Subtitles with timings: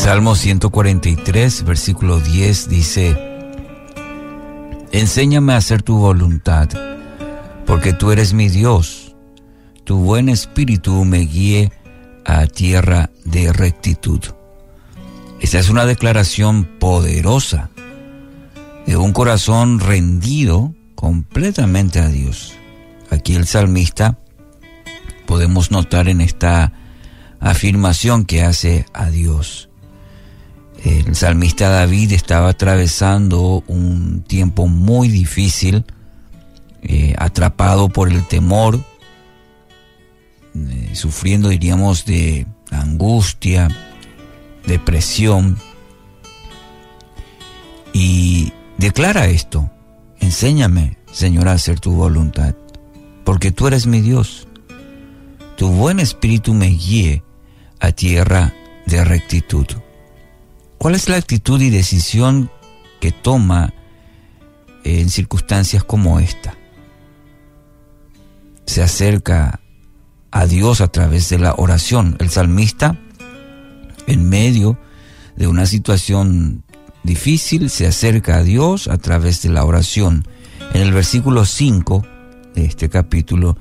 [0.00, 3.18] Salmo 143, versículo 10 dice,
[4.92, 6.70] Enséñame a hacer tu voluntad,
[7.66, 9.14] porque tú eres mi Dios.
[9.84, 11.70] Tu buen espíritu me guíe
[12.24, 14.20] a tierra de rectitud.
[15.38, 17.68] Esta es una declaración poderosa
[18.86, 22.54] de un corazón rendido completamente a Dios.
[23.10, 24.18] Aquí el salmista
[25.26, 26.72] podemos notar en esta
[27.38, 29.69] afirmación que hace a Dios.
[30.84, 35.84] El salmista David estaba atravesando un tiempo muy difícil,
[36.82, 38.80] eh, atrapado por el temor,
[40.54, 43.68] eh, sufriendo, diríamos, de angustia,
[44.66, 45.58] depresión,
[47.92, 49.70] y declara esto,
[50.20, 52.54] enséñame, Señor, a hacer tu voluntad,
[53.24, 54.46] porque tú eres mi Dios.
[55.56, 57.22] Tu buen espíritu me guíe
[57.80, 58.54] a tierra
[58.86, 59.66] de rectitud.
[60.80, 62.50] ¿Cuál es la actitud y decisión
[63.02, 63.74] que toma
[64.82, 66.56] en circunstancias como esta?
[68.64, 69.60] Se acerca
[70.30, 72.16] a Dios a través de la oración.
[72.18, 72.96] El salmista,
[74.06, 74.78] en medio
[75.36, 76.64] de una situación
[77.02, 80.26] difícil, se acerca a Dios a través de la oración.
[80.72, 82.06] En el versículo 5
[82.54, 83.58] de este capítulo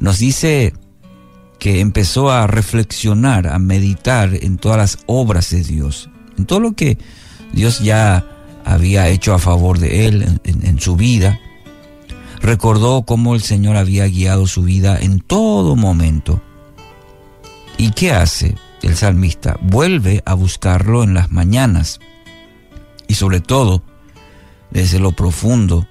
[0.00, 0.72] nos dice
[1.58, 6.72] que empezó a reflexionar, a meditar en todas las obras de Dios en todo lo
[6.72, 6.98] que
[7.52, 8.24] Dios ya
[8.64, 11.40] había hecho a favor de él en, su vida.
[12.40, 16.42] Recordó cómo el Señor había guiado su vida en todo momento.
[17.76, 19.58] ¿Y qué hace el salmista?
[19.60, 22.00] Vuelve a buscarlo en las mañanas
[23.06, 23.82] y sobre todo
[24.70, 25.86] desde lo profundo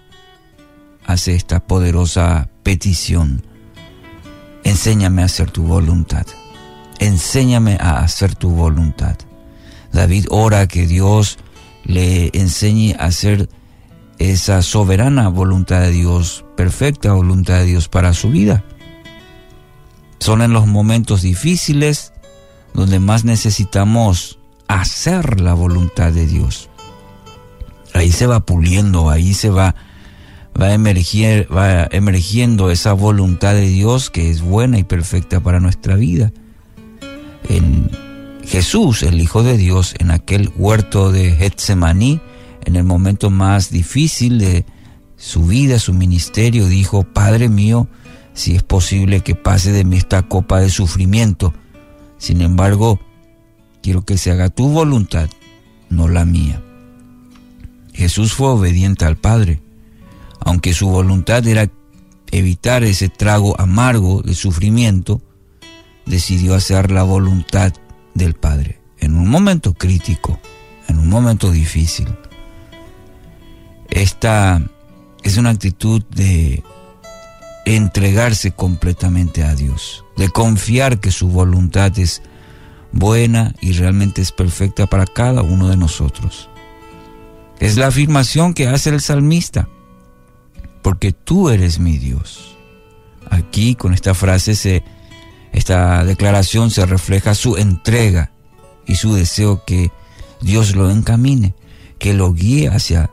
[1.05, 3.45] hace esta poderosa petición.
[4.63, 6.25] Enséñame a hacer tu voluntad.
[6.99, 9.17] Enséñame a hacer tu voluntad.
[9.93, 11.37] David ora que Dios
[11.85, 13.47] le enseñe a hacer
[14.17, 18.63] esa soberana voluntad de Dios, perfecta voluntad de Dios para su vida.
[20.19, 22.13] Son en los momentos difíciles
[22.73, 26.69] donde más necesitamos hacer la voluntad de Dios.
[27.93, 29.75] Ahí se va puliendo, ahí se va,
[30.59, 30.73] va,
[31.91, 36.31] emergiendo esa voluntad de Dios que es buena y perfecta para nuestra vida.
[37.49, 37.91] En,
[38.45, 42.21] Jesús, el Hijo de Dios, en aquel huerto de Getsemaní,
[42.65, 44.65] en el momento más difícil de
[45.17, 47.87] su vida, su ministerio, dijo, Padre mío,
[48.33, 51.53] si es posible que pase de mí esta copa de sufrimiento,
[52.17, 52.99] sin embargo,
[53.81, 55.29] quiero que se haga tu voluntad,
[55.89, 56.61] no la mía.
[57.93, 59.61] Jesús fue obediente al Padre,
[60.39, 61.69] aunque su voluntad era
[62.31, 65.21] evitar ese trago amargo de sufrimiento,
[66.05, 67.73] decidió hacer la voluntad
[68.13, 70.39] del Padre en un momento crítico,
[70.87, 72.07] en un momento difícil.
[73.89, 74.61] Esta
[75.23, 76.63] es una actitud de
[77.65, 82.21] entregarse completamente a Dios, de confiar que su voluntad es
[82.91, 86.49] buena y realmente es perfecta para cada uno de nosotros.
[87.59, 89.67] Es la afirmación que hace el salmista,
[90.81, 92.55] porque tú eres mi Dios.
[93.29, 94.83] Aquí con esta frase se
[95.53, 98.31] esta declaración se refleja su entrega
[98.87, 99.91] y su deseo que
[100.41, 101.53] Dios lo encamine,
[101.99, 103.11] que lo guíe hacia,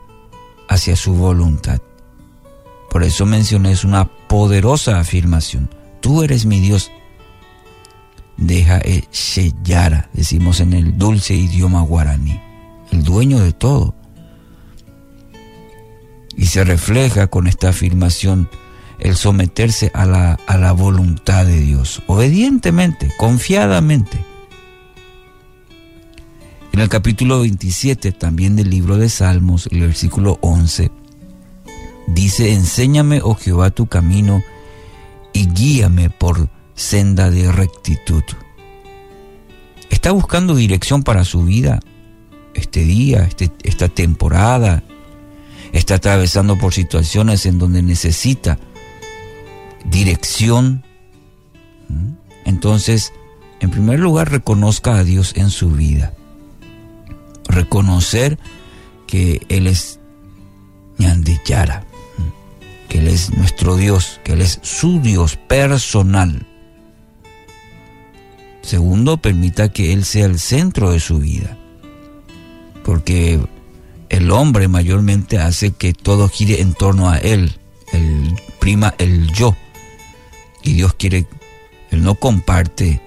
[0.68, 1.80] hacia su voluntad.
[2.90, 5.70] Por eso mencioné, es una poderosa afirmación.
[6.00, 6.90] Tú eres mi Dios.
[8.38, 12.40] Deja el sellara, decimos en el dulce idioma guaraní,
[12.90, 13.94] el dueño de todo.
[16.36, 18.48] Y se refleja con esta afirmación
[19.00, 24.18] el someterse a la, a la voluntad de Dios, obedientemente, confiadamente.
[26.72, 30.90] En el capítulo 27 también del libro de Salmos, el versículo 11,
[32.06, 34.42] dice, enséñame, oh Jehová, tu camino
[35.32, 38.22] y guíame por senda de rectitud.
[39.90, 41.80] ¿Está buscando dirección para su vida
[42.54, 44.82] este día, este, esta temporada?
[45.72, 48.58] ¿Está atravesando por situaciones en donde necesita
[49.84, 50.84] dirección.
[52.44, 53.12] Entonces,
[53.60, 56.14] en primer lugar, reconozca a Dios en su vida.
[57.46, 58.38] Reconocer
[59.06, 60.00] que Él es
[60.98, 61.84] Ñandillara,
[62.88, 66.46] que Él es nuestro Dios, que Él es su Dios personal.
[68.62, 71.56] Segundo, permita que Él sea el centro de su vida,
[72.84, 73.40] porque
[74.08, 77.58] el hombre mayormente hace que todo gire en torno a Él,
[77.92, 79.56] el prima el yo.
[80.62, 81.26] Y Dios quiere,
[81.90, 83.00] Él no comparte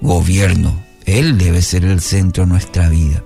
[0.00, 3.22] gobierno, Él debe ser el centro de nuestra vida,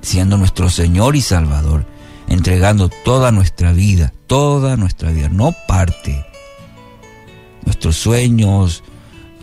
[0.00, 1.86] siendo nuestro Señor y Salvador,
[2.28, 6.24] entregando toda nuestra vida, toda nuestra vida, no parte.
[7.64, 8.82] Nuestros sueños,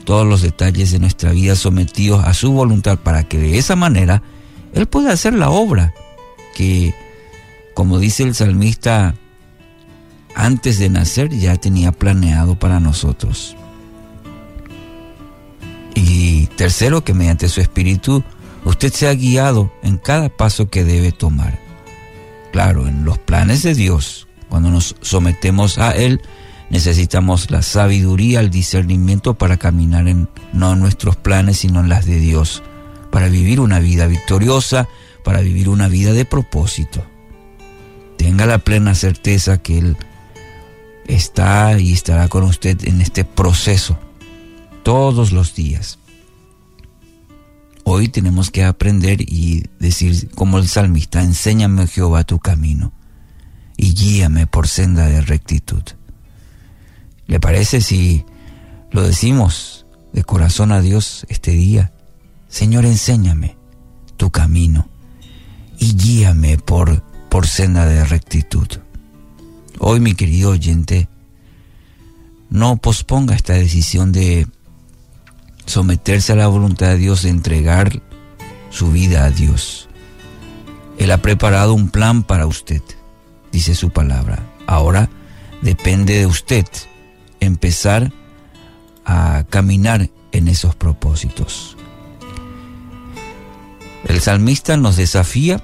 [0.06, 4.24] todos los detalles de nuestra vida sometidos a su voluntad para que de esa manera
[4.74, 5.94] Él pueda hacer la obra
[6.56, 6.96] que,
[7.76, 9.16] como dice el salmista,
[10.36, 13.56] antes de nacer ya tenía planeado para nosotros.
[15.96, 18.24] Y tercero, que mediante su espíritu
[18.66, 21.60] usted sea guiado en cada paso que debe tomar.
[22.52, 26.22] Claro, en los planes de Dios, cuando nos sometemos a Él,
[26.70, 32.06] necesitamos la sabiduría, el discernimiento para caminar en no en nuestros planes, sino en las
[32.06, 32.64] de Dios,
[33.12, 34.88] para vivir una vida victoriosa,
[35.24, 37.04] para vivir una vida de propósito.
[38.18, 39.98] Tenga la plena certeza que Él
[41.10, 43.98] está y estará con usted en este proceso
[44.84, 45.98] todos los días.
[47.84, 52.94] Hoy tenemos que aprender y decir como el salmista, enséñame Jehová tu camino
[53.76, 55.84] y guíame por senda de rectitud.
[57.26, 58.26] ¿Le parece si
[58.92, 61.92] lo decimos de corazón a Dios este día?
[62.48, 63.58] Señor, enséñame
[64.18, 64.88] tu camino
[65.80, 68.68] y guíame por, por senda de rectitud.
[69.80, 71.08] Hoy, mi querido oyente,
[72.50, 74.46] no posponga esta decisión de
[75.66, 78.02] someterse a la voluntad de Dios, de entregar
[78.70, 79.88] su vida a Dios.
[80.98, 82.81] Él ha preparado un plan para usted,
[83.54, 84.44] dice su palabra.
[84.68, 85.10] Ahora
[85.62, 86.66] depende de usted
[87.40, 88.12] empezar
[89.06, 91.78] a caminar en esos propósitos.
[94.06, 95.62] El salmista nos desafía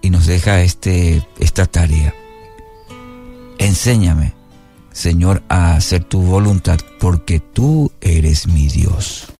[0.00, 2.14] y nos deja este, esta tarea.
[3.64, 4.34] Enséñame
[4.94, 9.26] Señor, a hacer tu voluntad, porque tú eres mi Dios.